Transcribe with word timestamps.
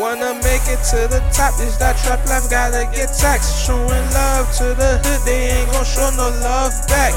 Wanna 0.00 0.32
make 0.40 0.64
it 0.64 0.80
to 0.96 1.12
the 1.12 1.20
top, 1.28 1.60
this 1.60 1.76
that 1.76 1.92
trap 2.00 2.24
life 2.24 2.48
gotta 2.48 2.88
get 2.88 3.12
taxed. 3.12 3.52
Showing 3.68 4.06
love 4.16 4.48
to 4.56 4.72
the 4.72 4.96
hood, 5.04 5.20
they 5.28 5.60
ain't 5.60 5.68
gon' 5.76 5.84
show 5.84 6.08
no 6.16 6.32
love 6.40 6.72
back. 6.88 7.12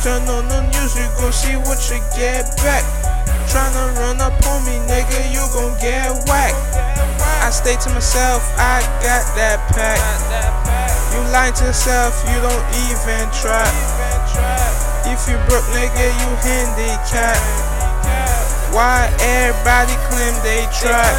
Turn 0.00 0.24
on 0.32 0.48
the 0.48 0.64
news, 0.72 0.96
you 0.96 1.04
gon' 1.20 1.28
see 1.28 1.60
what 1.60 1.76
you 1.92 2.00
get 2.16 2.48
back. 2.64 2.88
Tryna 3.52 3.92
run 4.00 4.16
up 4.16 4.32
on 4.48 4.64
me, 4.64 4.80
nigga, 4.88 5.28
you 5.28 5.44
gon' 5.52 5.76
get 5.76 6.08
whacked. 6.24 6.56
I 7.44 7.52
stay 7.52 7.76
to 7.76 7.92
myself, 7.92 8.48
I 8.56 8.80
got 9.04 9.20
that 9.36 9.60
pack. 9.76 10.00
You 11.12 11.20
lying 11.36 11.52
to 11.60 11.68
yourself, 11.68 12.16
you 12.32 12.40
don't 12.40 12.64
even 12.88 13.28
try. 13.44 13.68
If 15.04 15.28
you 15.28 15.36
broke, 15.52 15.68
nigga, 15.76 16.08
you 16.16 16.30
handicapped. 16.48 17.79
Why 18.72 19.10
everybody 19.20 19.94
claim 20.06 20.34
they 20.42 20.66
trap? 20.70 21.10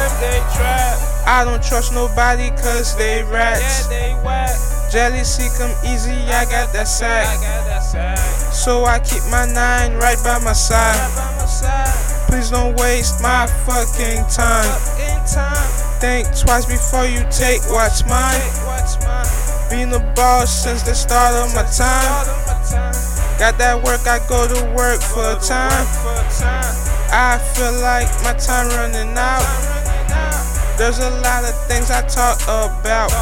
I 1.26 1.44
don't 1.44 1.62
trust 1.62 1.92
nobody 1.92 2.50
cause 2.50 2.96
they 2.96 3.22
rats. 3.24 3.88
Jealousy 4.90 5.48
come 5.56 5.72
easy, 5.84 6.12
I 6.32 6.44
got 6.44 6.72
that 6.72 6.88
sack. 6.88 7.28
So 8.52 8.84
I 8.84 8.98
keep 9.00 9.22
my 9.30 9.46
nine 9.52 9.94
right 10.00 10.18
by 10.24 10.38
my 10.44 10.52
side. 10.52 10.96
Please 12.28 12.50
don't 12.50 12.74
waste 12.76 13.22
my 13.22 13.46
fucking 13.68 14.24
time. 14.32 14.72
Think 16.00 16.26
twice 16.36 16.66
before 16.66 17.04
you 17.04 17.20
take 17.30 17.60
what's 17.68 18.04
mine. 18.06 18.40
Been 19.68 19.90
the 19.90 20.00
boss 20.16 20.64
since 20.64 20.82
the 20.82 20.94
start 20.94 21.34
of 21.36 21.54
my 21.54 21.62
time. 21.68 22.26
Got 23.38 23.58
that 23.58 23.82
work, 23.82 24.06
I 24.06 24.18
go 24.28 24.48
to 24.48 24.74
work 24.74 25.00
for 25.00 25.36
a 25.36 25.40
time. 25.40 27.01
I 27.14 27.36
feel 27.36 27.72
like 27.84 28.08
my 28.24 28.32
time 28.32 28.68
running 28.72 29.12
out. 29.18 29.44
There's 30.78 30.98
a 30.98 31.10
lot 31.20 31.44
of 31.44 31.54
things 31.68 31.90
I 31.90 32.00
talk 32.08 32.40
about. 32.42 33.12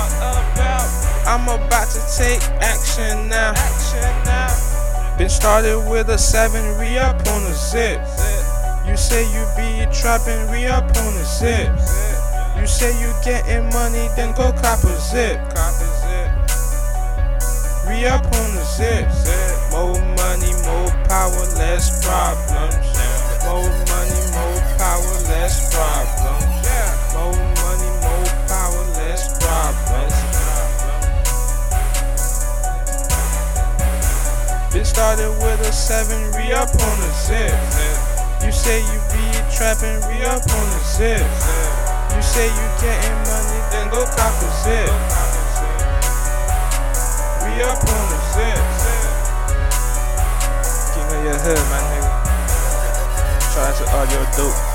I'm 1.26 1.42
about 1.42 1.90
to 1.90 2.00
take 2.16 2.40
action 2.62 3.28
now. 3.28 3.52
Been 5.18 5.28
started 5.28 5.90
with 5.90 6.08
a 6.08 6.18
seven, 6.18 6.62
re 6.78 6.98
up 6.98 7.18
on 7.34 7.42
the 7.42 7.52
zip. 7.52 7.98
You 8.86 8.96
say 8.96 9.26
you 9.34 9.42
be 9.58 9.84
trapping, 9.92 10.48
re 10.52 10.66
up 10.66 10.84
on 10.84 11.12
the 11.18 11.26
zip. 11.26 11.74
You 12.60 12.68
say 12.68 12.94
you 13.02 13.12
getting 13.24 13.64
money, 13.74 14.06
then 14.14 14.32
go 14.36 14.52
cop 14.52 14.84
a 14.84 14.96
zip. 15.02 15.40
Re 17.90 18.06
up 18.06 18.22
on 18.22 18.48
the 18.54 18.64
zip. 18.70 19.10
More 19.72 19.98
money, 20.14 20.54
more 20.62 20.90
power, 21.08 21.42
less 21.58 21.90
problems. 22.06 22.49
Problems. 25.80 26.60
More 27.16 27.32
money, 27.64 27.90
more 28.04 28.28
power, 28.44 28.82
less 29.00 29.32
problems. 29.40 30.16
Been 34.72 34.84
started 34.84 35.32
with 35.40 35.60
a 35.64 35.72
seven, 35.72 36.20
re 36.36 36.52
up 36.52 36.68
on 36.68 36.96
the 37.00 37.10
zip. 37.24 37.56
You 38.44 38.52
say 38.52 38.80
you 38.92 38.98
be 39.12 39.24
trapping, 39.56 39.98
re 40.04 40.20
up 40.28 40.44
on 40.44 40.66
the 40.74 40.80
zip. 40.84 41.24
You 42.14 42.22
say 42.22 42.46
you 42.46 42.66
getting 42.80 43.18
money, 43.24 43.60
then 43.72 43.88
go 43.90 44.04
cop 44.04 44.36
a 44.44 44.48
zip. 44.62 44.92
Re 47.44 47.52
up 47.64 47.80
on 47.80 48.04
the 48.12 48.20
zip. 48.32 48.64
King 50.92 51.08
of 51.16 51.24
your 51.24 51.38
hood, 51.40 51.64
my 51.72 51.80
nigga. 51.88 52.10
Out 53.60 53.76
to 53.76 54.14
your 54.14 54.26
dope. 54.36 54.69